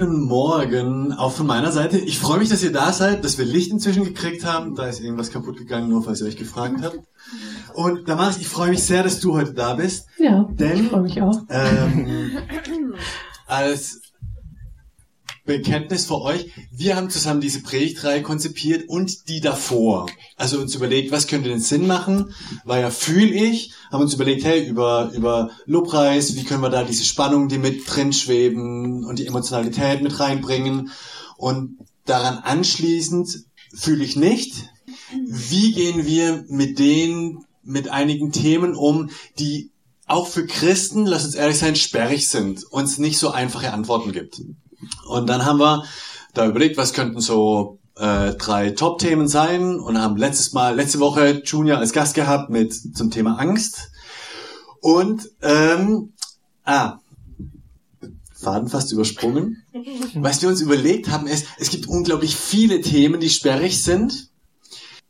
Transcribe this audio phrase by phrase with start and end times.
[0.00, 1.98] Guten Morgen, auch von meiner Seite.
[1.98, 4.74] Ich freue mich, dass ihr da seid, dass wir Licht inzwischen gekriegt haben.
[4.74, 7.00] Da ist irgendwas kaputt gegangen, nur falls ihr euch gefragt habt.
[7.74, 10.06] Und Damaris, ich freue mich sehr, dass du heute da bist.
[10.16, 11.42] Ja, Denn- ich freue mich auch.
[11.50, 12.32] Ähm,
[13.46, 14.00] als
[15.50, 20.06] Bekenntnis für euch, wir haben zusammen diese Predigtreihe konzipiert und die davor.
[20.36, 22.32] Also uns überlegt, was könnte denn Sinn machen?
[22.64, 26.84] War ja fühl ich, haben uns überlegt, hey, über, über Lobpreis, wie können wir da
[26.84, 30.90] diese Spannung, die mit drin schweben und die Emotionalität mit reinbringen?
[31.36, 34.70] Und daran anschließend fühle ich nicht.
[35.26, 39.72] Wie gehen wir mit den, mit einigen Themen um, die
[40.06, 44.42] auch für Christen, lass uns ehrlich sein, sperrig sind, uns nicht so einfache Antworten gibt.
[45.06, 45.84] Und dann haben wir
[46.34, 51.42] da überlegt, was könnten so äh, drei Top-Themen sein und haben letztes Mal, letzte Woche
[51.44, 53.90] Junior als Gast gehabt mit zum Thema Angst.
[54.80, 56.12] Und ähm,
[56.64, 56.98] ah,
[58.34, 59.62] Faden fast übersprungen.
[60.14, 64.30] Was wir uns überlegt haben, ist, es gibt unglaublich viele Themen, die sperrig sind.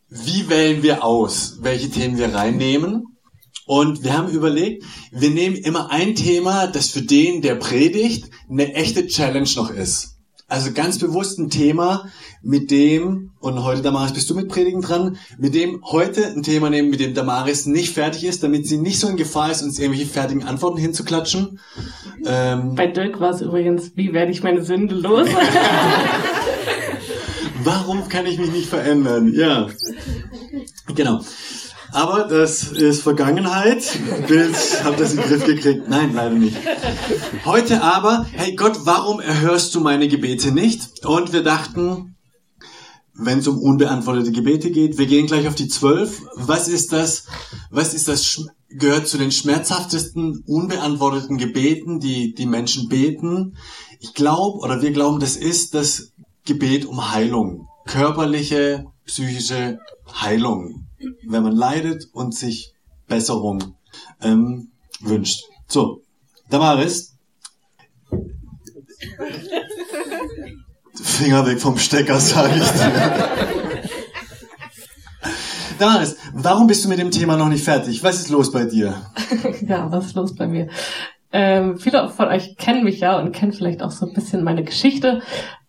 [0.08, 3.16] Wie wählen wir aus, welche Themen wir reinnehmen?
[3.70, 4.82] Und wir haben überlegt,
[5.12, 10.16] wir nehmen immer ein Thema, das für den, der predigt, eine echte Challenge noch ist.
[10.48, 12.06] Also ganz bewusst ein Thema,
[12.42, 16.68] mit dem, und heute Damaris bist du mit Predigen dran, mit dem heute ein Thema
[16.68, 19.78] nehmen, mit dem Damaris nicht fertig ist, damit sie nicht so in Gefahr ist, uns
[19.78, 21.60] irgendwelche fertigen Antworten hinzuklatschen.
[22.26, 25.28] Ähm, Bei Dirk war es übrigens, wie werde ich meine Sünde los?
[27.62, 29.32] Warum kann ich mich nicht verändern?
[29.32, 29.68] Ja.
[30.92, 31.20] Genau.
[31.92, 33.98] Aber das ist Vergangenheit.
[34.28, 35.88] Bild, hab das in den Griff gekriegt.
[35.88, 36.56] Nein, leider nicht.
[37.44, 41.04] Heute aber, hey Gott, warum erhörst du meine Gebete nicht?
[41.04, 42.16] Und wir dachten,
[43.14, 46.22] wenn es um unbeantwortete Gebete geht, wir gehen gleich auf die zwölf.
[46.34, 47.26] Was ist das?
[47.70, 48.46] Was ist das?
[48.72, 53.56] Gehört zu den schmerzhaftesten unbeantworteten Gebeten, die die Menschen beten.
[53.98, 56.12] Ich glaube oder wir glauben, das ist das
[56.44, 59.80] Gebet um Heilung, körperliche, psychische
[60.20, 60.86] Heilung,
[61.26, 62.72] wenn man leidet und sich
[63.08, 63.74] Besserung
[64.22, 65.42] ähm, wünscht.
[65.66, 66.02] So,
[66.48, 67.16] Damaris.
[70.94, 73.28] Finger weg vom Stecker, sage ich dir.
[75.80, 78.04] Damaris, warum bist du mit dem Thema noch nicht fertig?
[78.04, 78.94] Was ist los bei dir?
[79.66, 80.68] ja, was ist los bei mir?
[81.32, 84.62] Ähm, viele von euch kennen mich ja und kennen vielleicht auch so ein bisschen meine
[84.62, 85.22] Geschichte.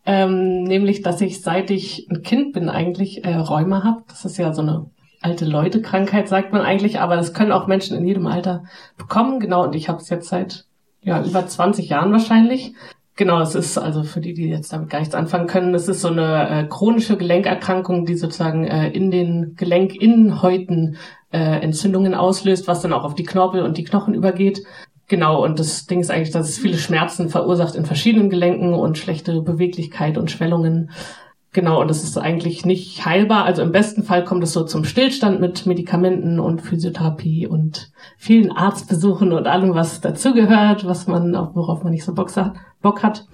[0.05, 4.03] Ähm, nämlich, dass ich seit ich ein Kind bin eigentlich äh, Rheuma habe.
[4.07, 4.89] Das ist ja so eine
[5.21, 8.63] alte Leute-Krankheit, sagt man eigentlich, aber das können auch Menschen in jedem Alter
[8.97, 9.39] bekommen.
[9.39, 10.65] Genau, und ich habe es jetzt seit
[11.01, 12.73] ja, über 20 Jahren wahrscheinlich.
[13.15, 16.01] Genau, es ist also für die, die jetzt damit gar nichts anfangen können, es ist
[16.01, 20.97] so eine äh, chronische Gelenkerkrankung, die sozusagen äh, in den Gelenkinnenhäuten
[21.31, 24.63] äh, Entzündungen auslöst, was dann auch auf die Knorpel und die Knochen übergeht.
[25.11, 28.97] Genau, und das Ding ist eigentlich, dass es viele Schmerzen verursacht in verschiedenen Gelenken und
[28.97, 30.89] schlechte Beweglichkeit und Schwellungen.
[31.51, 33.43] Genau, und das ist eigentlich nicht heilbar.
[33.43, 38.53] Also im besten Fall kommt es so zum Stillstand mit Medikamenten und Physiotherapie und vielen
[38.53, 42.53] Arztbesuchen und allem, was dazugehört, was man, worauf man nicht so Bock hat.
[42.81, 43.25] Bock hat.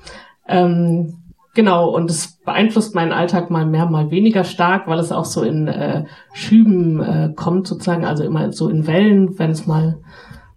[0.48, 1.14] Ähm,
[1.54, 5.44] genau, und es beeinflusst meinen Alltag mal mehr, mal weniger stark, weil es auch so
[5.44, 10.00] in äh, Schüben äh, kommt, sozusagen, also immer so in Wellen, wenn es mal,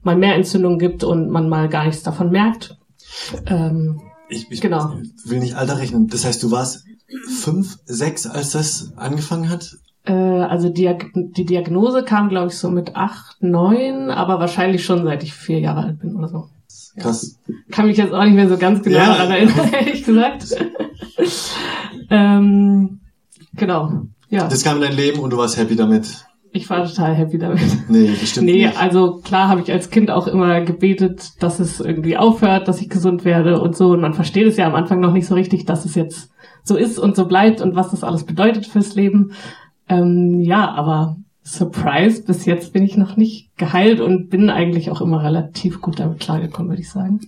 [0.03, 2.77] mal mehr Entzündung gibt und man mal gar nichts davon merkt.
[3.47, 4.95] Ähm, Ich, ich Genau.
[5.25, 6.07] will nicht Alter rechnen.
[6.09, 6.85] Das heißt, du warst
[7.41, 9.77] fünf, sechs, als das angefangen hat?
[10.05, 15.05] Äh, also Diag die Diagnose kam, glaube ich, so mit acht, neun, aber wahrscheinlich schon
[15.05, 16.49] seit ich vier Jahre alt bin oder so.
[16.99, 17.37] Krass.
[17.71, 19.07] Kann mich jetzt auch nicht mehr so ganz genau Ja.
[19.17, 20.45] daran erinnern, ehrlich gesagt.
[22.11, 23.01] ähm,
[23.55, 24.03] genau.
[24.29, 26.25] Ja, Das kam in dein Leben und du warst happy damit.
[26.53, 27.61] Ich war total happy damit.
[27.89, 28.81] Nee, bestimmt Nee, nicht.
[28.81, 32.89] also klar habe ich als Kind auch immer gebetet, dass es irgendwie aufhört, dass ich
[32.89, 33.91] gesund werde und so.
[33.91, 36.31] Und man versteht es ja am Anfang noch nicht so richtig, dass es jetzt
[36.65, 39.33] so ist und so bleibt und was das alles bedeutet fürs Leben.
[39.89, 45.01] Ähm, ja, aber Surprise, bis jetzt bin ich noch nicht geheilt und bin eigentlich auch
[45.01, 47.21] immer relativ gut damit klargekommen, würde ich sagen.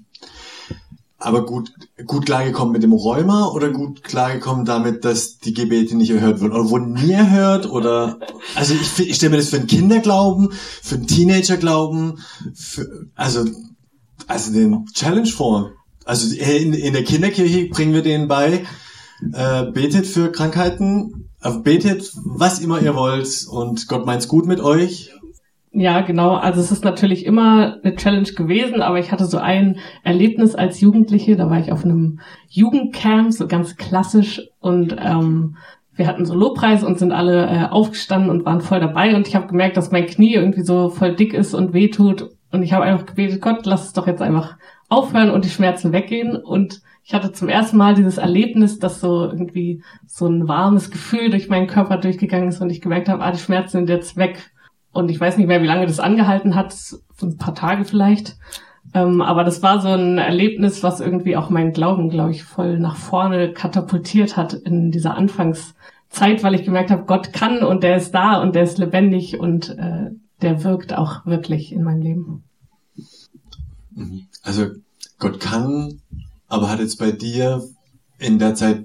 [1.23, 1.73] Aber gut,
[2.07, 6.53] gut klargekommen mit dem Rheuma oder gut klargekommen damit, dass die Gebete nicht erhört wurden?
[6.53, 7.71] Oder wurden nie erhört?
[7.71, 8.19] Oder,
[8.55, 10.51] also ich, ich stelle mir das für einen Kinderglauben,
[10.83, 12.19] für einen Teenagerglauben,
[12.55, 13.45] für, also,
[14.27, 15.73] also den Challenge vor.
[16.05, 18.65] Also in, in der Kinderkirche bringen wir denen bei,
[19.33, 24.61] äh, betet für Krankheiten, äh, betet was immer ihr wollt und Gott meint's gut mit
[24.61, 25.13] euch
[25.75, 26.35] ja, genau.
[26.35, 30.81] Also es ist natürlich immer eine Challenge gewesen, aber ich hatte so ein Erlebnis als
[30.83, 31.35] Jugendliche.
[31.35, 34.43] Da war ich auf einem Jugendcamp, so ganz klassisch.
[34.61, 35.57] Und ähm,
[35.95, 39.17] wir hatten so Lobpreis und sind alle äh, aufgestanden und waren voll dabei.
[39.17, 42.29] Und ich habe gemerkt, dass mein Knie irgendwie so voll dick ist und wehtut.
[42.51, 44.57] Und ich habe einfach gebetet, Gott, lass es doch jetzt einfach
[44.91, 46.37] aufhören und die Schmerzen weggehen.
[46.37, 51.31] Und ich hatte zum ersten Mal dieses Erlebnis, dass so irgendwie so ein warmes Gefühl
[51.31, 54.53] durch meinen Körper durchgegangen ist und ich gemerkt habe, ah, die Schmerzen sind jetzt weg
[54.93, 56.75] und ich weiß nicht mehr, wie lange das angehalten hat,
[57.23, 58.37] ein paar Tage vielleicht.
[58.95, 62.79] Ähm, aber das war so ein Erlebnis, was irgendwie auch meinen Glauben, glaube ich, voll
[62.79, 67.97] nach vorne katapultiert hat in dieser Anfangszeit, weil ich gemerkt habe, Gott kann und der
[67.97, 70.11] ist da und der ist lebendig und äh,
[70.43, 72.45] der wirkt auch wirklich in meinem Leben.
[73.93, 74.27] Mhm.
[74.43, 74.67] Also
[75.19, 76.01] Gott kann,
[76.49, 77.63] aber hat jetzt bei dir
[78.19, 78.85] in der Zeit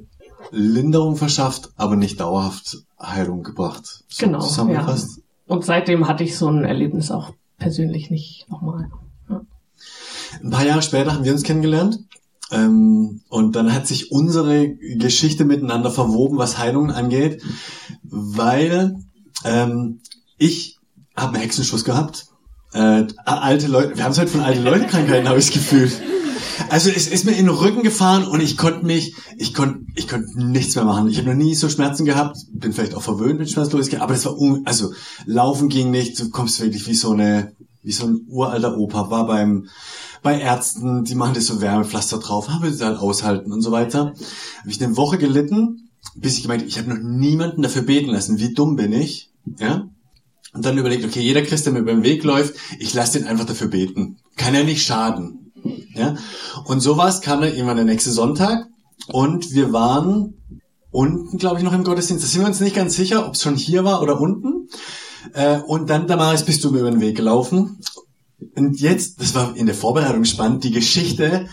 [0.51, 4.04] Linderung verschafft, aber nicht dauerhaft Heilung gebracht.
[4.07, 4.39] So genau.
[4.39, 5.18] Zusammengefasst.
[5.18, 5.24] Ja.
[5.47, 8.89] Und seitdem hatte ich so ein Erlebnis auch persönlich nicht nochmal.
[9.29, 9.41] Ja.
[10.44, 11.99] Ein paar Jahre später haben wir uns kennengelernt.
[12.51, 17.44] Ähm, und dann hat sich unsere Geschichte miteinander verwoben, was Heilungen angeht,
[18.03, 18.95] weil
[19.44, 19.99] ähm,
[20.38, 20.77] ich
[21.15, 22.27] habe einen Hexenschuss gehabt.
[22.73, 26.01] Äh, alte Leute, wir haben es halt von alten Leute-Krankheiten, habe ich das.
[26.69, 30.07] Also es ist mir in den Rücken gefahren und ich konnte mich, ich konnte, ich
[30.07, 31.09] konnte nichts mehr machen.
[31.09, 34.25] Ich habe noch nie so Schmerzen gehabt, bin vielleicht auch verwöhnt mit Schmerzlosigkeit, aber das
[34.25, 34.91] war, un also
[35.25, 37.53] laufen ging nicht, du kommst wirklich wie so eine,
[37.83, 39.67] wie so ein uralter Opa, war beim,
[40.23, 44.13] bei Ärzten, die machen das so Wärmepflaster drauf, habe das halt aushalten und so weiter.
[44.59, 48.39] Habe ich eine Woche gelitten, bis ich gemeint, ich habe noch niemanden dafür beten lassen.
[48.39, 49.29] Wie dumm bin ich?
[49.59, 49.88] Ja?
[50.53, 53.45] Und dann überlegt, okay, jeder Christ, der mir beim Weg läuft, ich lasse den einfach
[53.45, 54.17] dafür beten.
[54.35, 55.46] Kann ja nicht schaden.
[55.97, 56.15] Ja?
[56.65, 58.67] Und sowas kam dann irgendwann der nächste Sonntag
[59.07, 60.35] und wir waren
[60.91, 62.23] unten, glaube ich, noch im Gottesdienst.
[62.23, 64.69] Da sind wir uns nicht ganz sicher, ob es schon hier war oder unten.
[65.33, 67.79] Äh, und dann, Damaris, bist du mir über den Weg gelaufen.
[68.55, 71.47] Und jetzt, das war in der Vorbereitung spannend, die Geschichte,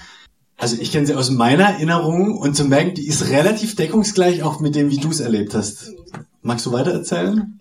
[0.57, 4.61] also ich kenne sie aus meiner Erinnerung und zu merken, die ist relativ deckungsgleich auch
[4.61, 5.93] mit dem, wie du es erlebt hast.
[6.43, 7.59] Magst du weiter erzählen?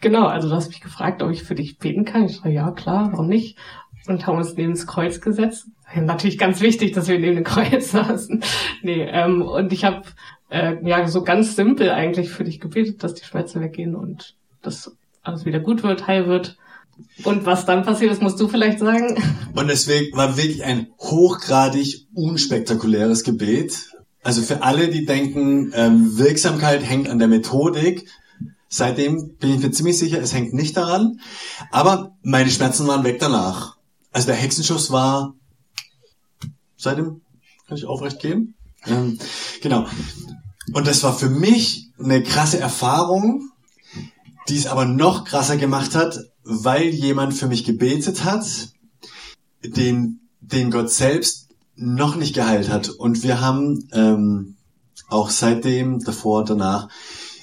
[0.00, 2.24] Genau, also du hast mich gefragt, ob ich für dich beten kann.
[2.24, 3.58] Ich sage, ja, klar, warum nicht?
[4.10, 5.66] Und haben uns neben das Kreuz gesetzt
[5.96, 8.42] natürlich ganz wichtig, dass wir neben dem Kreuz saßen.
[8.82, 10.02] Nee, ähm, und ich habe
[10.50, 14.92] äh, ja so ganz simpel eigentlich für dich gebetet, dass die Schmerzen weggehen und dass
[15.22, 16.56] alles wieder gut wird, heil wird.
[17.24, 19.16] Und was dann passiert ist, musst du vielleicht sagen.
[19.54, 23.94] Und deswegen war wirklich ein hochgradig unspektakuläres Gebet.
[24.22, 28.06] Also für alle, die denken, ähm, Wirksamkeit hängt an der Methodik,
[28.68, 31.20] seitdem bin ich mir ziemlich sicher, es hängt nicht daran.
[31.70, 33.78] Aber meine Schmerzen waren weg danach.
[34.12, 35.34] Also der Hexenschuss war
[36.80, 37.20] seitdem
[37.68, 38.54] kann ich aufrecht gehen.
[38.86, 39.18] Ähm,
[39.62, 39.86] genau.
[40.72, 43.50] Und das war für mich eine krasse Erfahrung,
[44.48, 48.70] die es aber noch krasser gemacht hat, weil jemand für mich gebetet hat,
[49.62, 52.88] den, den Gott selbst noch nicht geheilt hat.
[52.88, 54.56] Und wir haben ähm,
[55.08, 56.88] auch seitdem, davor, danach,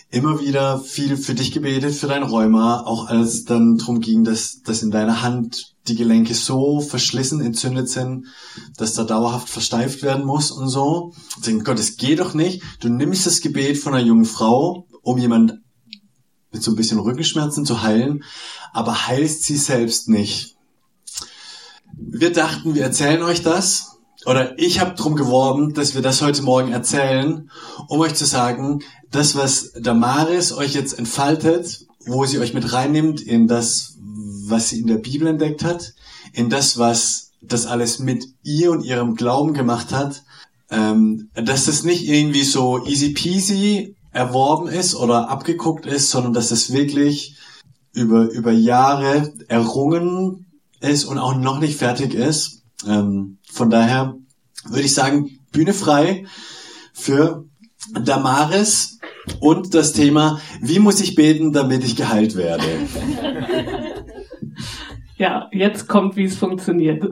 [0.10, 4.62] immer wieder viel für dich gebetet, für dein Rheuma, auch als dann drum ging, dass,
[4.62, 8.28] dass in deiner Hand die Gelenke so verschlissen, entzündet sind,
[8.78, 11.14] dass da dauerhaft versteift werden muss und so.
[11.38, 12.62] Ich denke, Gott, es geht doch nicht.
[12.80, 15.60] Du nimmst das Gebet von einer jungen Frau, um jemand
[16.52, 18.24] mit so ein bisschen Rückenschmerzen zu heilen,
[18.74, 20.56] aber heilst sie selbst nicht.
[21.98, 23.97] Wir dachten, wir erzählen euch das,
[24.28, 27.50] oder ich habe drum geworben, dass wir das heute Morgen erzählen,
[27.88, 33.22] um euch zu sagen, das, was Damaris euch jetzt entfaltet, wo sie euch mit reinnimmt
[33.22, 33.96] in das,
[34.48, 35.94] was sie in der Bibel entdeckt hat,
[36.34, 40.24] in das, was das alles mit ihr und ihrem Glauben gemacht hat,
[40.70, 46.52] ähm, dass das nicht irgendwie so easy peasy erworben ist oder abgeguckt ist, sondern dass
[46.52, 47.38] es wirklich
[47.94, 50.48] über, über Jahre errungen
[50.82, 52.57] ist und auch noch nicht fertig ist.
[52.86, 54.16] Ähm, von daher
[54.66, 56.26] würde ich sagen, Bühne frei
[56.94, 57.46] für
[57.94, 59.00] Damaris
[59.40, 62.64] und das Thema, wie muss ich beten, damit ich geheilt werde?
[65.18, 67.04] Ja, jetzt kommt, wie es funktioniert.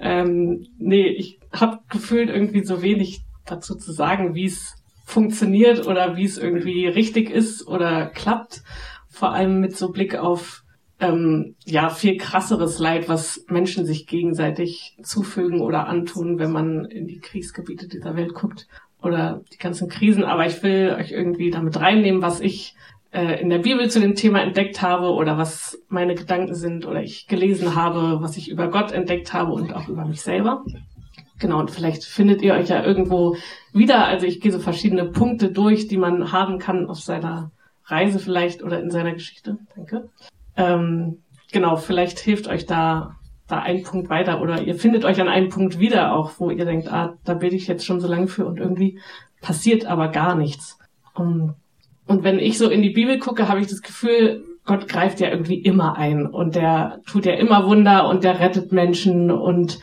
[0.00, 6.16] Ähm, nee, ich habe gefühlt irgendwie so wenig dazu zu sagen, wie es funktioniert oder
[6.16, 8.62] wie es irgendwie richtig ist oder klappt.
[9.10, 10.62] Vor allem mit so Blick auf
[11.00, 17.06] ähm, ja viel krasseres Leid, was Menschen sich gegenseitig zufügen oder antun, wenn man in
[17.06, 18.68] die Kriegsgebiete dieser Welt guckt
[19.02, 20.24] oder die ganzen Krisen.
[20.24, 22.74] Aber ich will euch irgendwie damit reinnehmen, was ich
[23.12, 27.02] äh, in der Bibel zu dem Thema entdeckt habe oder was meine Gedanken sind oder
[27.02, 30.64] ich gelesen habe, was ich über Gott entdeckt habe und auch über mich selber.
[31.38, 33.36] Genau, und vielleicht findet ihr euch ja irgendwo
[33.72, 34.04] wieder.
[34.04, 37.50] Also ich gehe so verschiedene Punkte durch, die man haben kann auf seiner
[37.86, 39.56] Reise vielleicht oder in seiner Geschichte.
[39.74, 40.10] Danke.
[40.56, 41.18] Ähm,
[41.52, 43.16] genau, vielleicht hilft euch da,
[43.46, 46.64] da ein Punkt weiter oder ihr findet euch an einem Punkt wieder auch, wo ihr
[46.64, 49.00] denkt, ah, da bete ich jetzt schon so lange für und irgendwie
[49.40, 50.78] passiert aber gar nichts.
[51.14, 51.54] Um,
[52.06, 55.28] und wenn ich so in die Bibel gucke, habe ich das Gefühl, Gott greift ja
[55.28, 59.80] irgendwie immer ein und der tut ja immer Wunder und der rettet Menschen und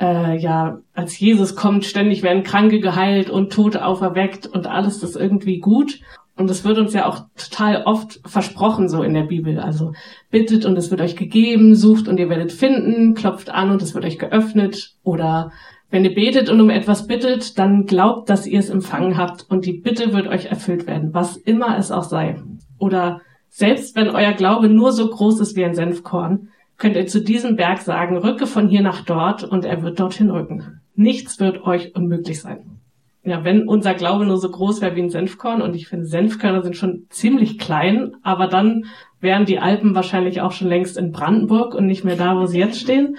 [0.00, 5.16] äh, ja, als Jesus kommt, ständig werden Kranke geheilt und Tote auferweckt und alles ist
[5.16, 6.00] irgendwie gut.
[6.42, 9.60] Und es wird uns ja auch total oft versprochen, so in der Bibel.
[9.60, 9.92] Also
[10.32, 13.94] bittet und es wird euch gegeben, sucht und ihr werdet finden, klopft an und es
[13.94, 14.96] wird euch geöffnet.
[15.04, 15.52] Oder
[15.88, 19.66] wenn ihr betet und um etwas bittet, dann glaubt, dass ihr es empfangen habt und
[19.66, 22.42] die Bitte wird euch erfüllt werden, was immer es auch sei.
[22.76, 27.22] Oder selbst wenn euer Glaube nur so groß ist wie ein Senfkorn, könnt ihr zu
[27.22, 30.80] diesem Berg sagen, rücke von hier nach dort und er wird dorthin rücken.
[30.96, 32.81] Nichts wird euch unmöglich sein
[33.24, 36.62] ja, wenn unser Glaube nur so groß wäre wie ein Senfkorn, und ich finde, Senfkörner
[36.62, 38.86] sind schon ziemlich klein, aber dann
[39.20, 42.58] wären die Alpen wahrscheinlich auch schon längst in Brandenburg und nicht mehr da, wo sie
[42.58, 43.16] jetzt stehen.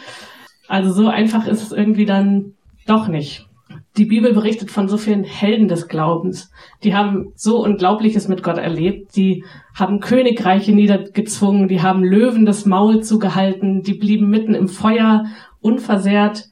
[0.68, 2.54] Also so einfach ist es irgendwie dann
[2.86, 3.48] doch nicht.
[3.96, 6.52] Die Bibel berichtet von so vielen Helden des Glaubens.
[6.84, 9.16] Die haben so Unglaubliches mit Gott erlebt.
[9.16, 9.46] Die
[9.76, 11.68] haben Königreiche niedergezwungen.
[11.68, 13.84] Die haben Löwen das Maul zugehalten.
[13.84, 15.26] Die blieben mitten im Feuer
[15.62, 16.50] unversehrt.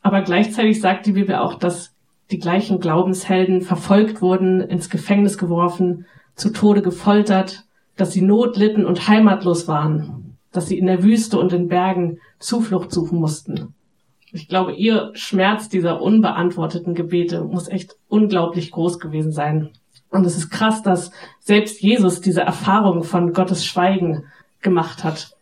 [0.00, 1.94] Aber gleichzeitig sagt die Bibel auch, dass
[2.30, 7.64] die gleichen Glaubenshelden verfolgt wurden, ins Gefängnis geworfen, zu Tode gefoltert,
[7.96, 12.18] dass sie Not litten und heimatlos waren, dass sie in der Wüste und in Bergen
[12.38, 13.74] Zuflucht suchen mussten.
[14.32, 19.70] Ich glaube, ihr Schmerz dieser unbeantworteten Gebete muss echt unglaublich groß gewesen sein.
[20.08, 21.10] Und es ist krass, dass
[21.40, 24.24] selbst Jesus diese Erfahrung von Gottes Schweigen
[24.60, 25.36] gemacht hat.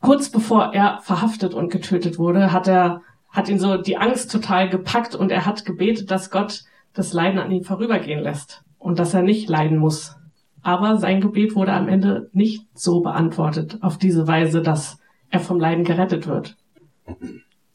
[0.00, 3.02] Kurz bevor er verhaftet und getötet wurde, hat er
[3.34, 6.62] hat ihn so die Angst total gepackt und er hat gebetet, dass Gott
[6.94, 10.16] das Leiden an ihm vorübergehen lässt und dass er nicht leiden muss.
[10.62, 14.98] Aber sein Gebet wurde am Ende nicht so beantwortet, auf diese Weise, dass
[15.30, 16.56] er vom Leiden gerettet wird.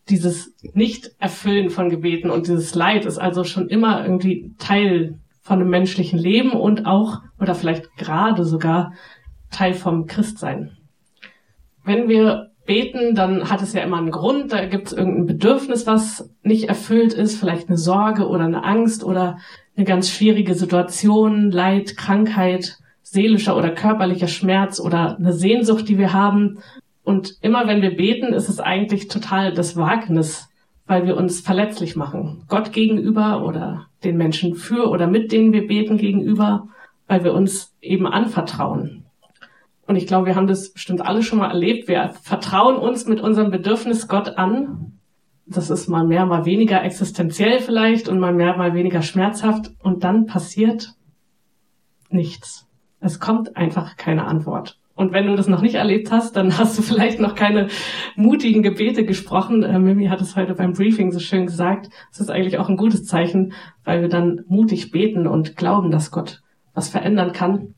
[0.07, 5.69] Dieses Nicht-Erfüllen von Gebeten und dieses Leid ist also schon immer irgendwie Teil von einem
[5.69, 8.93] menschlichen Leben und auch, oder vielleicht gerade sogar,
[9.51, 10.77] Teil vom Christsein.
[11.83, 15.88] Wenn wir beten, dann hat es ja immer einen Grund, da gibt es irgendein Bedürfnis,
[15.88, 19.39] was nicht erfüllt ist, vielleicht eine Sorge oder eine Angst oder
[19.75, 26.13] eine ganz schwierige Situation, Leid, Krankheit, seelischer oder körperlicher Schmerz oder eine Sehnsucht, die wir
[26.13, 26.59] haben.
[27.03, 30.47] Und immer wenn wir beten, ist es eigentlich total das Wagnis,
[30.85, 32.43] weil wir uns verletzlich machen.
[32.49, 36.67] Gott gegenüber oder den Menschen für oder mit denen wir beten gegenüber,
[37.07, 39.05] weil wir uns eben anvertrauen.
[39.89, 41.88] Und ich glaube, wir haben das bestimmt alle schon mal erlebt.
[41.88, 45.00] Wir vertrauen uns mit unserem Bedürfnis Gott an.
[45.48, 49.72] Das ist mal mehr, mal weniger existenziell vielleicht und mal mehr, mal weniger schmerzhaft.
[49.81, 50.93] Und dann passiert
[52.12, 52.67] nichts.
[53.00, 54.77] Es kommt einfach keine Antwort.
[54.93, 57.69] Und wenn du das noch nicht erlebt hast, dann hast du vielleicht noch keine
[58.15, 59.63] mutigen Gebete gesprochen.
[59.63, 61.89] Äh, Mimi hat es heute beim Briefing so schön gesagt.
[62.12, 63.53] Es ist eigentlich auch ein gutes Zeichen,
[63.84, 66.43] weil wir dann mutig beten und glauben, dass Gott
[66.75, 67.74] was verändern kann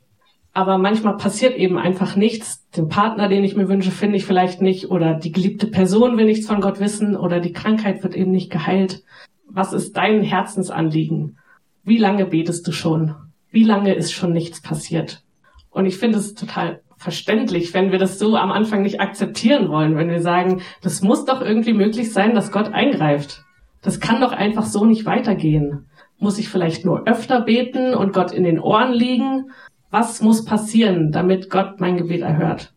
[0.54, 2.68] aber manchmal passiert eben einfach nichts.
[2.72, 4.90] Den Partner, den ich mir wünsche, finde ich vielleicht nicht.
[4.90, 7.16] Oder die geliebte Person will nichts von Gott wissen.
[7.16, 9.04] Oder die Krankheit wird eben nicht geheilt.
[9.48, 11.38] Was ist dein Herzensanliegen?
[11.84, 13.16] Wie lange betest du schon?
[13.50, 15.24] Wie lange ist schon nichts passiert?
[15.70, 19.96] Und ich finde es total verständlich, wenn wir das so am Anfang nicht akzeptieren wollen,
[19.96, 23.44] wenn wir sagen, das muss doch irgendwie möglich sein, dass Gott eingreift.
[23.82, 25.88] Das kann doch einfach so nicht weitergehen.
[26.20, 29.50] Muss ich vielleicht nur öfter beten und Gott in den Ohren liegen?
[29.92, 32.74] Was muss passieren, damit Gott mein Gebet erhört?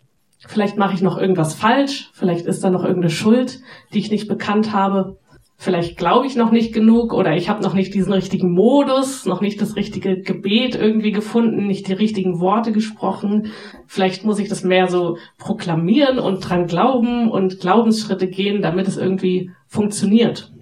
[0.46, 3.60] Vielleicht mache ich noch irgendwas falsch, vielleicht ist da noch irgendeine Schuld,
[3.92, 5.16] die ich nicht bekannt habe.
[5.56, 9.40] Vielleicht glaube ich noch nicht genug oder ich habe noch nicht diesen richtigen Modus, noch
[9.40, 13.52] nicht das richtige Gebet irgendwie gefunden, nicht die richtigen Worte gesprochen.
[13.86, 18.98] Vielleicht muss ich das mehr so proklamieren und dran glauben und Glaubensschritte gehen, damit es
[18.98, 20.53] irgendwie funktioniert.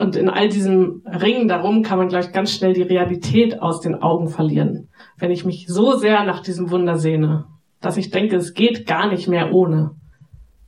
[0.00, 3.96] Und in all diesem Ringen darum kann man gleich ganz schnell die Realität aus den
[3.96, 4.88] Augen verlieren.
[5.18, 7.44] Wenn ich mich so sehr nach diesem Wunder sehne,
[7.82, 9.90] dass ich denke, es geht gar nicht mehr ohne,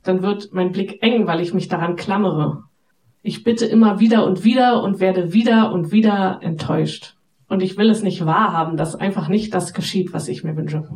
[0.03, 2.65] dann wird mein Blick eng, weil ich mich daran klammere.
[3.23, 7.15] Ich bitte immer wieder und wieder und werde wieder und wieder enttäuscht.
[7.49, 10.87] Und ich will es nicht wahrhaben, dass einfach nicht das geschieht, was ich mir wünsche.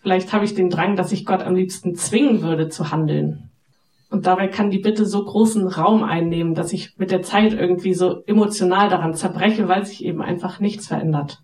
[0.00, 3.48] Vielleicht habe ich den Drang, dass ich Gott am liebsten zwingen würde zu handeln.
[4.12, 7.94] Und dabei kann die Bitte so großen Raum einnehmen, dass ich mit der Zeit irgendwie
[7.94, 11.38] so emotional daran zerbreche, weil sich eben einfach nichts verändert.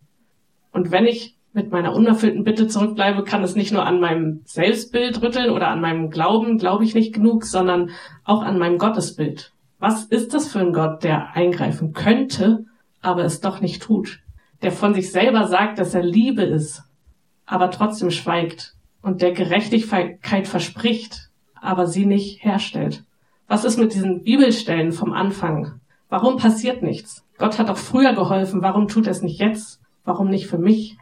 [0.70, 5.22] Und wenn ich mit meiner unerfüllten Bitte zurückbleibe, kann es nicht nur an meinem Selbstbild
[5.22, 7.88] rütteln oder an meinem Glauben, glaube ich nicht genug, sondern
[8.22, 9.54] auch an meinem Gottesbild.
[9.78, 12.66] Was ist das für ein Gott, der eingreifen könnte,
[13.00, 14.20] aber es doch nicht tut?
[14.60, 16.82] Der von sich selber sagt, dass er Liebe ist,
[17.46, 21.27] aber trotzdem schweigt und der Gerechtigkeit verspricht,
[21.60, 23.04] aber sie nicht herstellt.
[23.46, 25.80] Was ist mit diesen Bibelstellen vom Anfang?
[26.08, 27.24] Warum passiert nichts?
[27.38, 29.80] Gott hat auch früher geholfen, warum tut er es nicht jetzt?
[30.04, 30.96] Warum nicht für mich?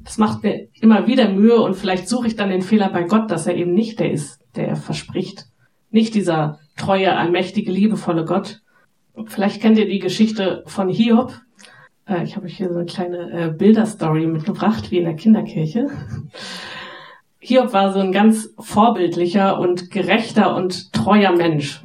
[0.00, 3.30] Das macht mir immer wieder Mühe und vielleicht suche ich dann den Fehler bei Gott,
[3.30, 5.46] dass er eben nicht der ist, der er verspricht.
[5.90, 8.62] Nicht dieser treue, allmächtige, liebevolle Gott.
[9.26, 11.34] Vielleicht kennt ihr die Geschichte von Hiob.
[12.06, 15.88] Äh, ich habe euch hier so eine kleine äh, Bilderstory mitgebracht, wie in der Kinderkirche.
[17.40, 21.84] Hiob war so ein ganz vorbildlicher und gerechter und treuer Mensch.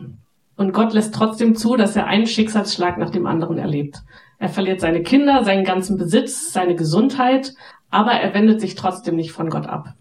[0.55, 4.01] Und Gott lässt trotzdem zu, dass er einen Schicksalsschlag nach dem anderen erlebt.
[4.39, 7.53] Er verliert seine Kinder, seinen ganzen Besitz, seine Gesundheit,
[7.91, 9.93] aber er wendet sich trotzdem nicht von Gott ab.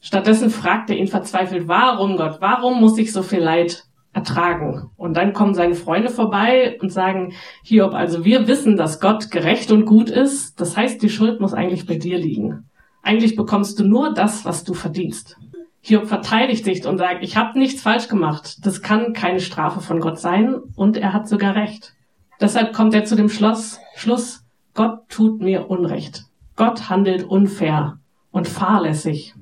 [0.00, 4.90] Stattdessen fragt er ihn verzweifelt, warum Gott, warum muss ich so viel Leid ertragen?
[4.96, 9.72] Und dann kommen seine Freunde vorbei und sagen, Hiob, also wir wissen, dass Gott gerecht
[9.72, 12.69] und gut ist, das heißt, die Schuld muss eigentlich bei dir liegen.
[13.02, 15.38] Eigentlich bekommst du nur das, was du verdienst.
[15.80, 20.00] Hiob verteidigt sich und sagt, ich habe nichts falsch gemacht, das kann keine Strafe von
[20.00, 21.94] Gott sein und er hat sogar recht.
[22.40, 26.24] Deshalb kommt er zu dem Schluss, Schluss, Gott tut mir Unrecht.
[26.56, 27.98] Gott handelt unfair
[28.30, 29.34] und fahrlässig.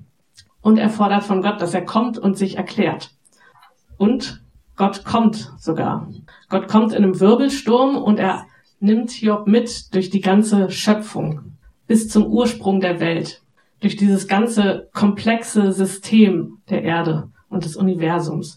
[0.60, 3.10] Und er fordert von Gott, dass er kommt und sich erklärt.
[3.96, 4.42] Und
[4.76, 6.08] Gott kommt sogar.
[6.48, 8.46] Gott kommt in einem Wirbelsturm und er
[8.78, 11.56] nimmt Hiob mit durch die ganze Schöpfung
[11.88, 13.42] bis zum Ursprung der Welt,
[13.80, 18.56] durch dieses ganze komplexe System der Erde und des Universums.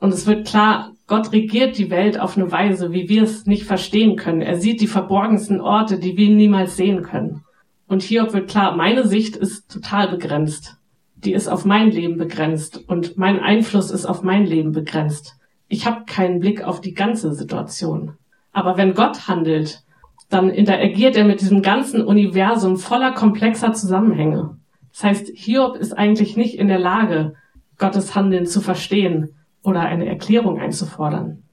[0.00, 3.64] Und es wird klar, Gott regiert die Welt auf eine Weise, wie wir es nicht
[3.64, 4.42] verstehen können.
[4.42, 7.44] Er sieht die verborgensten Orte, die wir niemals sehen können.
[7.86, 10.76] Und Hiob wird klar, meine Sicht ist total begrenzt.
[11.16, 15.36] Die ist auf mein Leben begrenzt und mein Einfluss ist auf mein Leben begrenzt.
[15.66, 18.12] Ich habe keinen Blick auf die ganze Situation.
[18.52, 19.82] Aber wenn Gott handelt,
[20.28, 24.56] dann interagiert er mit diesem ganzen Universum voller komplexer Zusammenhänge.
[24.92, 27.34] Das heißt, Hiob ist eigentlich nicht in der Lage,
[27.78, 31.44] Gottes Handeln zu verstehen oder eine Erklärung einzufordern.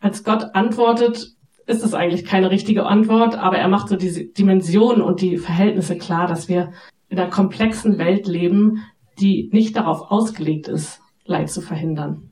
[0.00, 1.32] Als Gott antwortet,
[1.66, 5.96] ist es eigentlich keine richtige Antwort, aber er macht so diese Dimensionen und die Verhältnisse
[5.98, 6.72] klar, dass wir
[7.08, 8.82] in einer komplexen Welt leben,
[9.18, 12.30] die nicht darauf ausgelegt ist, Leid zu verhindern.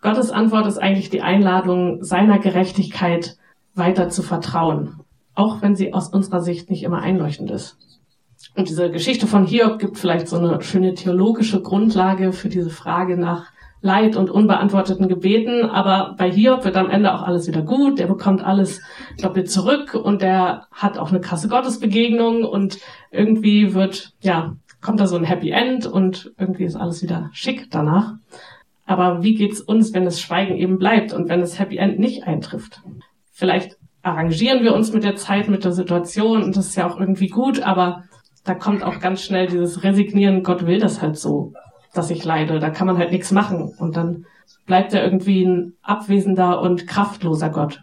[0.00, 3.36] Gottes Antwort ist eigentlich die Einladung, seiner Gerechtigkeit
[3.74, 5.00] weiter zu vertrauen,
[5.34, 7.76] auch wenn sie aus unserer Sicht nicht immer einleuchtend ist.
[8.56, 13.16] Und diese Geschichte von Hiob gibt vielleicht so eine schöne theologische Grundlage für diese Frage
[13.16, 13.46] nach
[13.84, 18.06] Leid und unbeantworteten Gebeten, aber bei Hiob wird am Ende auch alles wieder gut, der
[18.06, 18.80] bekommt alles
[19.20, 22.78] doppelt zurück und der hat auch eine krasse Gottesbegegnung und
[23.10, 27.70] irgendwie wird, ja, kommt da so ein Happy End und irgendwie ist alles wieder schick
[27.72, 28.14] danach.
[28.86, 32.24] Aber wie geht's uns, wenn das Schweigen eben bleibt und wenn das Happy End nicht
[32.24, 32.82] eintrifft?
[33.32, 36.98] Vielleicht arrangieren wir uns mit der Zeit, mit der Situation und das ist ja auch
[36.98, 38.04] irgendwie gut, aber
[38.44, 41.52] da kommt auch ganz schnell dieses Resignieren, Gott will das halt so
[41.92, 42.58] dass ich leide.
[42.58, 43.72] Da kann man halt nichts machen.
[43.78, 44.24] Und dann
[44.66, 47.80] bleibt er irgendwie ein abwesender und kraftloser Gott.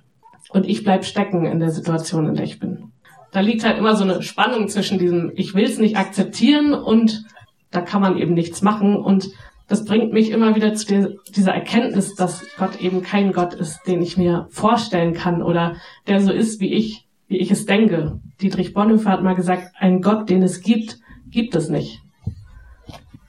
[0.49, 2.91] Und ich bleib stecken in der Situation, in der ich bin.
[3.31, 7.23] Da liegt halt immer so eine Spannung zwischen diesem, ich will es nicht akzeptieren und
[7.69, 8.95] da kann man eben nichts machen.
[8.95, 9.29] Und
[9.69, 14.01] das bringt mich immer wieder zu dieser Erkenntnis, dass Gott eben kein Gott ist, den
[14.01, 15.75] ich mir vorstellen kann oder
[16.07, 18.19] der so ist, wie ich, wie ich es denke.
[18.41, 20.97] Dietrich Bonhoeffer hat mal gesagt, ein Gott, den es gibt,
[21.29, 22.01] gibt es nicht.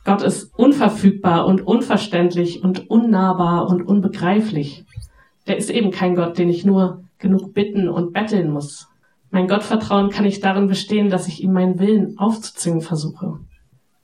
[0.05, 4.87] Gott ist unverfügbar und unverständlich und unnahbar und unbegreiflich.
[5.47, 8.89] Der ist eben kein Gott, den ich nur genug bitten und betteln muss.
[9.31, 13.41] Mein Gottvertrauen kann nicht darin bestehen, dass ich ihm meinen Willen aufzuzwingen versuche.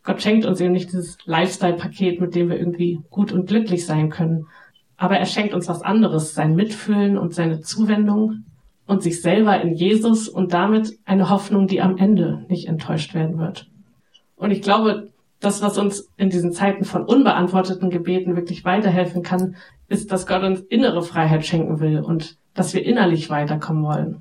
[0.07, 4.09] Gott schenkt uns eben nicht dieses Lifestyle-Paket, mit dem wir irgendwie gut und glücklich sein
[4.09, 4.47] können.
[4.97, 8.45] Aber er schenkt uns was anderes, sein Mitfühlen und seine Zuwendung
[8.87, 13.39] und sich selber in Jesus und damit eine Hoffnung, die am Ende nicht enttäuscht werden
[13.39, 13.69] wird.
[14.37, 19.57] Und ich glaube, das, was uns in diesen Zeiten von unbeantworteten Gebeten wirklich weiterhelfen kann,
[19.89, 24.21] ist, dass Gott uns innere Freiheit schenken will und dass wir innerlich weiterkommen wollen.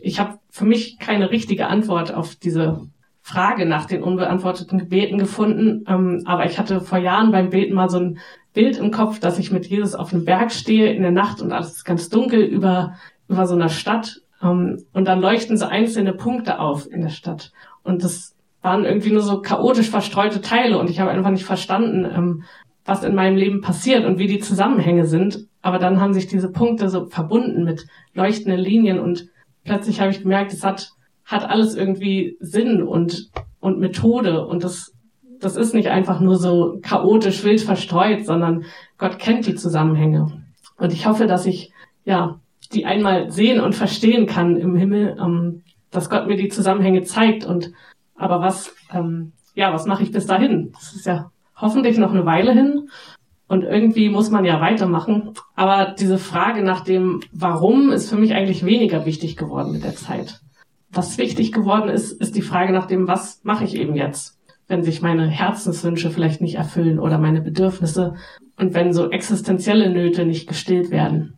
[0.00, 2.88] Ich habe für mich keine richtige Antwort auf diese
[3.26, 7.88] Frage nach den unbeantworteten Gebeten gefunden, ähm, aber ich hatte vor Jahren beim Beten mal
[7.88, 8.18] so ein
[8.54, 11.50] Bild im Kopf, dass ich mit Jesus auf einem Berg stehe in der Nacht und
[11.50, 12.94] alles ist ganz dunkel über,
[13.26, 17.50] über so einer Stadt ähm, und dann leuchten so einzelne Punkte auf in der Stadt.
[17.82, 22.04] Und das waren irgendwie nur so chaotisch verstreute Teile und ich habe einfach nicht verstanden,
[22.04, 22.44] ähm,
[22.84, 25.48] was in meinem Leben passiert und wie die Zusammenhänge sind.
[25.62, 29.26] Aber dann haben sich diese Punkte so verbunden mit leuchtenden Linien und
[29.64, 30.92] plötzlich habe ich gemerkt, es hat,
[31.26, 34.94] hat alles irgendwie Sinn und, und Methode und das,
[35.40, 38.64] das ist nicht einfach nur so chaotisch wild verstreut, sondern
[38.96, 40.44] Gott kennt die Zusammenhänge.
[40.78, 41.72] Und ich hoffe, dass ich,
[42.04, 42.40] ja,
[42.72, 47.44] die einmal sehen und verstehen kann im Himmel, ähm, dass Gott mir die Zusammenhänge zeigt
[47.44, 47.72] und
[48.16, 50.72] aber was, ähm, ja, was mache ich bis dahin?
[50.72, 52.88] Das ist ja hoffentlich noch eine Weile hin.
[53.48, 55.34] Und irgendwie muss man ja weitermachen.
[55.54, 59.94] Aber diese Frage nach dem Warum ist für mich eigentlich weniger wichtig geworden mit der
[59.94, 60.40] Zeit.
[60.96, 64.82] Was wichtig geworden ist, ist die Frage nach dem, was mache ich eben jetzt, wenn
[64.82, 68.14] sich meine Herzenswünsche vielleicht nicht erfüllen oder meine Bedürfnisse
[68.56, 71.34] und wenn so existenzielle Nöte nicht gestillt werden.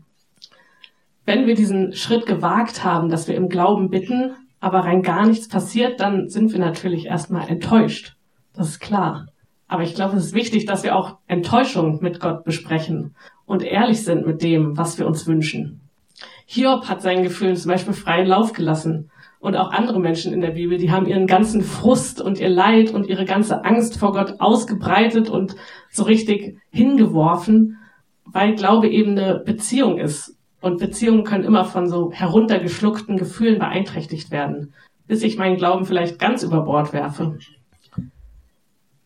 [1.24, 5.48] Wenn wir diesen Schritt gewagt haben, dass wir im Glauben bitten, aber rein gar nichts
[5.48, 8.14] passiert, dann sind wir natürlich erstmal enttäuscht.
[8.54, 9.26] Das ist klar.
[9.66, 14.04] Aber ich glaube, es ist wichtig, dass wir auch Enttäuschung mit Gott besprechen und ehrlich
[14.04, 15.80] sind mit dem, was wir uns wünschen.
[16.46, 19.10] Hiob hat seinen Gefühlen zum Beispiel freien Lauf gelassen.
[19.40, 22.92] Und auch andere Menschen in der Bibel, die haben ihren ganzen Frust und ihr Leid
[22.92, 25.54] und ihre ganze Angst vor Gott ausgebreitet und
[25.90, 27.78] so richtig hingeworfen,
[28.24, 30.36] weil Glaube eben eine Beziehung ist.
[30.60, 34.74] Und Beziehungen können immer von so heruntergeschluckten Gefühlen beeinträchtigt werden,
[35.06, 37.38] bis ich meinen Glauben vielleicht ganz über Bord werfe.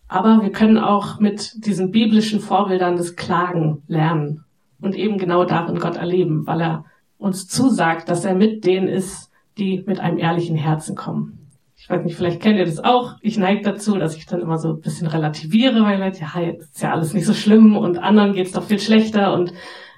[0.09, 4.45] Aber wir können auch mit diesen biblischen Vorbildern des Klagen lernen
[4.81, 6.85] und eben genau darin Gott erleben, weil er
[7.18, 11.50] uns zusagt, dass er mit denen ist, die mit einem ehrlichen Herzen kommen.
[11.76, 13.16] Ich weiß nicht, vielleicht kennt ihr das auch.
[13.22, 16.76] Ich neige dazu, dass ich dann immer so ein bisschen relativiere, weil Leute, ja, jetzt
[16.76, 19.52] ist ja alles nicht so schlimm und anderen geht's doch viel schlechter und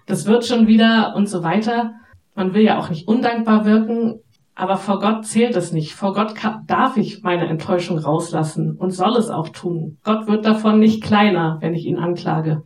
[0.06, 1.92] das wird schon wieder und so weiter.
[2.34, 4.20] Man will ja auch nicht undankbar wirken,
[4.54, 5.94] aber vor Gott zählt es nicht.
[5.94, 6.34] Vor Gott
[6.66, 9.98] darf ich meine Enttäuschung rauslassen und soll es auch tun.
[10.04, 12.62] Gott wird davon nicht kleiner, wenn ich ihn anklage.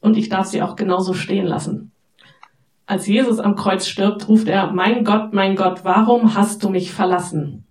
[0.00, 1.92] Und ich darf sie auch genauso stehen lassen.
[2.90, 6.90] Als Jesus am Kreuz stirbt, ruft er, mein Gott, mein Gott, warum hast du mich
[6.90, 7.64] verlassen?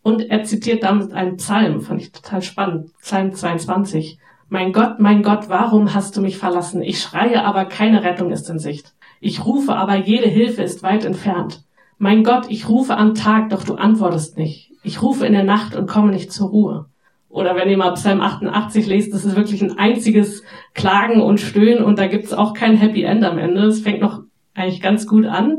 [0.00, 4.20] Und er zitiert damit einen Psalm, fand ich total spannend, Psalm 22.
[4.48, 6.82] Mein Gott, mein Gott, warum hast du mich verlassen?
[6.82, 8.94] Ich schreie, aber keine Rettung ist in Sicht.
[9.18, 11.64] Ich rufe, aber jede Hilfe ist weit entfernt.
[11.98, 14.70] Mein Gott, ich rufe am Tag, doch du antwortest nicht.
[14.84, 16.86] Ich rufe in der Nacht und komme nicht zur Ruhe.
[17.28, 21.82] Oder wenn ihr mal Psalm 88 lest, das ist wirklich ein einziges Klagen und Stöhnen
[21.82, 23.62] und da gibt's auch kein Happy End am Ende.
[23.62, 24.29] Es fängt noch
[24.60, 25.58] eigentlich ganz gut an.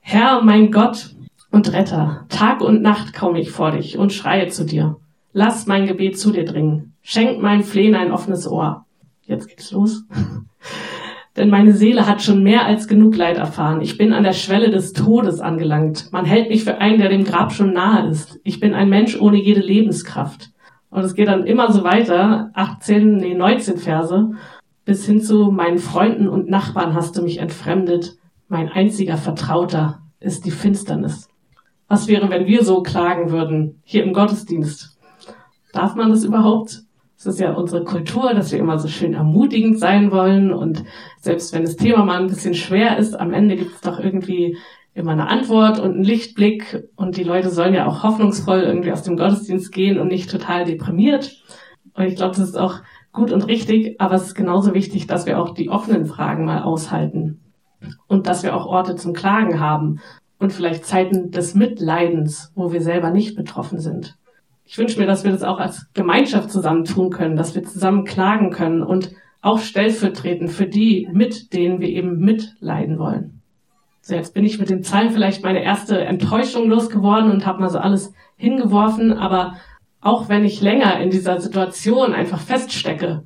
[0.00, 1.14] Herr, mein Gott
[1.50, 4.96] und Retter, Tag und Nacht komme ich vor dich und schreie zu dir.
[5.32, 6.94] Lass mein Gebet zu dir dringen.
[7.02, 8.86] Schenk meinem Flehen ein offenes Ohr.
[9.22, 10.04] Jetzt geht's los.
[11.36, 13.80] Denn meine Seele hat schon mehr als genug Leid erfahren.
[13.80, 16.12] Ich bin an der Schwelle des Todes angelangt.
[16.12, 18.38] Man hält mich für einen, der dem Grab schon nahe ist.
[18.44, 20.50] Ich bin ein Mensch ohne jede Lebenskraft.
[20.90, 24.32] Und es geht dann immer so weiter, 18, nee, 19 Verse,
[24.84, 28.16] bis hin zu meinen Freunden und Nachbarn hast du mich entfremdet.
[28.48, 31.28] Mein einziger Vertrauter ist die Finsternis.
[31.88, 34.98] Was wäre, wenn wir so klagen würden, hier im Gottesdienst?
[35.72, 36.82] Darf man das überhaupt?
[37.16, 40.84] Es ist ja unsere Kultur, dass wir immer so schön ermutigend sein wollen und
[41.20, 44.56] selbst wenn das Thema mal ein bisschen schwer ist, am Ende gibt es doch irgendwie
[44.94, 49.04] immer eine Antwort und einen Lichtblick und die Leute sollen ja auch hoffnungsvoll irgendwie aus
[49.04, 51.42] dem Gottesdienst gehen und nicht total deprimiert.
[51.94, 52.80] Und ich glaube, das ist auch
[53.12, 56.62] gut und richtig, aber es ist genauso wichtig, dass wir auch die offenen Fragen mal
[56.62, 57.40] aushalten
[58.06, 60.00] und dass wir auch Orte zum Klagen haben
[60.38, 64.16] und vielleicht Zeiten des Mitleidens, wo wir selber nicht betroffen sind
[64.72, 68.04] ich wünsche mir, dass wir das auch als Gemeinschaft zusammen tun können, dass wir zusammen
[68.04, 73.42] klagen können und auch stellvertretend für die, mit denen wir eben mitleiden wollen.
[74.00, 77.68] So, jetzt bin ich mit dem Psalm vielleicht meine erste Enttäuschung losgeworden und habe mal
[77.68, 79.56] so alles hingeworfen, aber
[80.02, 83.22] auch wenn ich länger in dieser Situation einfach feststecke,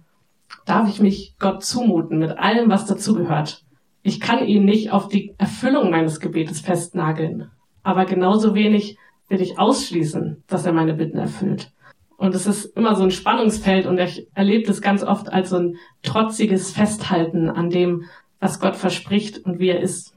[0.67, 3.65] darf ich mich Gott zumuten mit allem, was dazugehört.
[4.03, 7.51] Ich kann ihn nicht auf die Erfüllung meines Gebetes festnageln,
[7.83, 11.73] aber genauso wenig will ich ausschließen, dass er meine Bitten erfüllt.
[12.19, 15.57] Und es ist immer so ein Spannungsfeld und ich erlebe das ganz oft als so
[15.57, 18.05] ein trotziges Festhalten an dem,
[18.39, 20.15] was Gott verspricht und wie er ist.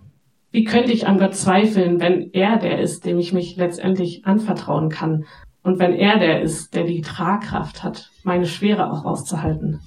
[0.52, 4.89] Wie könnte ich an Gott zweifeln, wenn er der ist, dem ich mich letztendlich anvertrauen
[4.89, 5.26] kann?
[5.69, 9.82] Und wenn er der ist, der die Tragkraft hat, meine Schwere auch auszuhalten?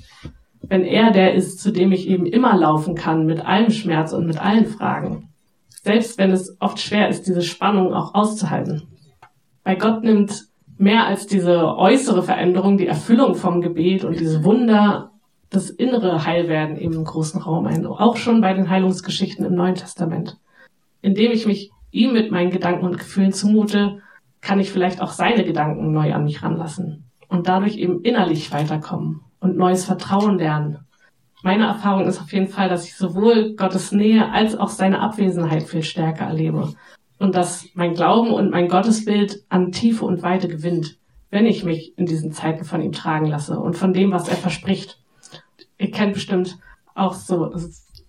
[0.63, 4.29] Wenn er der ist, zu dem ich eben immer laufen kann, mit allem Schmerz und
[4.29, 5.31] mit allen Fragen?
[5.71, 8.85] Selbst wenn es oft schwer ist, diese Spannung auch auszuhalten.
[9.65, 10.45] Bei Gott nimmt
[10.79, 15.11] mehr als diese äußere Veränderung die Erfüllung vom Gebet und diese Wunder
[15.51, 17.85] das innere Heilwerden im großen Raum ein.
[17.87, 20.39] Auch schon bei den Heilungsgeschichten im Neuen Testament.
[21.01, 23.99] Indem ich mich ihm mit meinen Gedanken und Gefühlen zumute,
[24.43, 29.23] kann ich vielleicht auch seine Gedanken neu an mich ranlassen und dadurch eben innerlich weiterkommen
[29.41, 30.81] und neues Vertrauen lernen.
[31.43, 35.63] Meine Erfahrung ist auf jeden Fall, dass ich sowohl Gottes Nähe als auch seine Abwesenheit
[35.63, 36.75] viel stärker erlebe
[37.19, 40.99] und dass mein Glauben und mein Gottesbild an Tiefe und Weite gewinnt,
[41.31, 44.37] wenn ich mich in diesen Zeiten von ihm tragen lasse und von dem, was er
[44.37, 44.99] verspricht.
[45.79, 46.59] Ihr kennt bestimmt
[46.95, 47.53] auch so,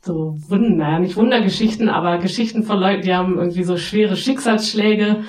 [0.02, 5.24] so Wunder, naja, nicht Wundergeschichten, aber Geschichten von Leuten, die haben irgendwie so schwere Schicksalsschläge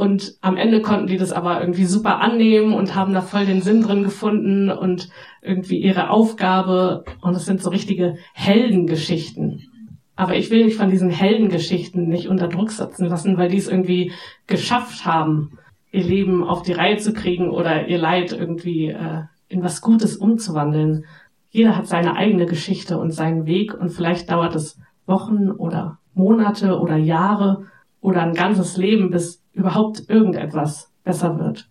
[0.00, 3.60] und am Ende konnten die das aber irgendwie super annehmen und haben da voll den
[3.60, 5.10] Sinn drin gefunden und
[5.42, 7.04] irgendwie ihre Aufgabe.
[7.20, 9.68] Und es sind so richtige Heldengeschichten.
[10.16, 13.68] Aber ich will mich von diesen Heldengeschichten nicht unter Druck setzen lassen, weil die es
[13.68, 14.12] irgendwie
[14.46, 15.58] geschafft haben,
[15.92, 20.16] ihr Leben auf die Reihe zu kriegen oder ihr Leid irgendwie äh, in was Gutes
[20.16, 21.04] umzuwandeln.
[21.50, 26.80] Jeder hat seine eigene Geschichte und seinen Weg und vielleicht dauert es Wochen oder Monate
[26.80, 27.66] oder Jahre
[28.00, 31.68] oder ein ganzes Leben, bis überhaupt irgendetwas besser wird.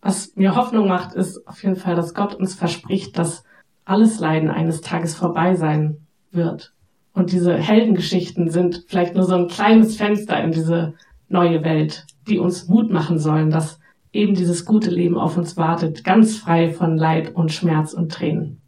[0.00, 3.44] Was mir Hoffnung macht, ist auf jeden Fall, dass Gott uns verspricht, dass
[3.84, 5.98] alles Leiden eines Tages vorbei sein
[6.30, 6.72] wird.
[7.12, 10.94] Und diese Heldengeschichten sind vielleicht nur so ein kleines Fenster in diese
[11.28, 13.80] neue Welt, die uns Mut machen sollen, dass
[14.12, 18.60] eben dieses gute Leben auf uns wartet, ganz frei von Leid und Schmerz und Tränen.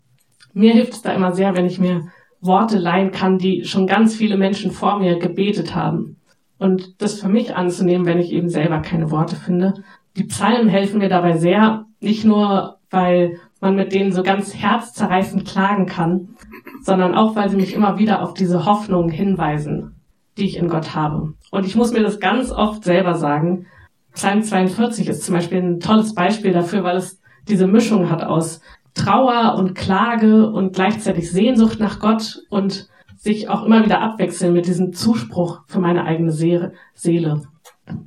[0.52, 2.08] Mir hilft es da immer sehr, wenn ich mir
[2.40, 6.16] Worte leihen kann, die schon ganz viele Menschen vor mir gebetet haben
[6.60, 9.82] und das für mich anzunehmen, wenn ich eben selber keine Worte finde.
[10.16, 15.46] Die Psalmen helfen mir dabei sehr, nicht nur, weil man mit denen so ganz herzzerreißend
[15.46, 16.36] klagen kann,
[16.82, 19.96] sondern auch, weil sie mich immer wieder auf diese Hoffnung hinweisen,
[20.36, 21.32] die ich in Gott habe.
[21.50, 23.66] Und ich muss mir das ganz oft selber sagen.
[24.12, 28.60] Psalm 42 ist zum Beispiel ein tolles Beispiel dafür, weil es diese Mischung hat aus
[28.92, 32.89] Trauer und Klage und gleichzeitig Sehnsucht nach Gott und
[33.20, 37.42] sich auch immer wieder abwechseln mit diesem Zuspruch für meine eigene Seele.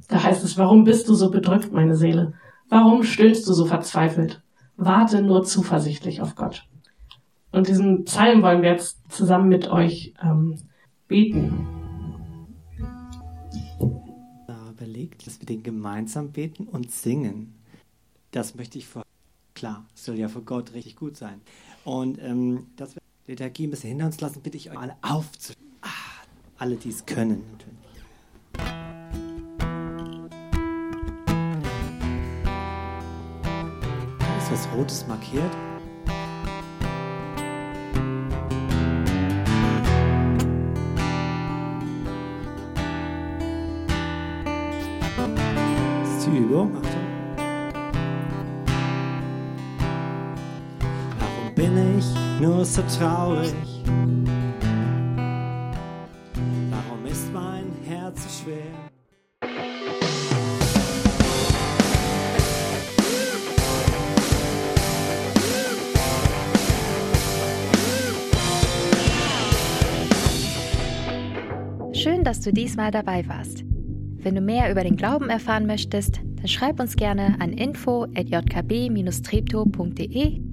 [0.07, 2.33] Da heißt es, warum bist du so bedrückt, meine Seele?
[2.69, 4.41] Warum stöhnst du so verzweifelt?
[4.75, 6.67] Warte nur zuversichtlich auf Gott.
[7.51, 10.57] Und diesen Psalm wollen wir jetzt zusammen mit euch ähm,
[11.07, 11.67] beten.
[14.83, 17.53] überlegt, dass wir den gemeinsam beten und singen.
[18.31, 19.03] Das möchte ich vor.
[19.53, 21.41] Klar, soll ja für Gott richtig gut sein.
[21.85, 22.95] Und ähm, das
[23.25, 25.77] Liturgie ein bisschen hinter uns lassen, bitte ich euch alle aufzunehmen.
[25.81, 25.87] Ah,
[26.57, 27.79] alle, die es können, natürlich.
[34.19, 35.51] Da ist was Rotes markiert.
[46.03, 46.75] Das ist die Übung.
[46.75, 47.02] Achtung.
[52.43, 53.53] Nur so traurig?
[56.69, 58.57] Warum ist mein Herz so schwer?
[71.93, 73.63] Schön, dass du diesmal dabei warst.
[74.17, 80.52] Wenn du mehr über den Glauben erfahren möchtest, dann schreib uns gerne an info@jkb-treptow.de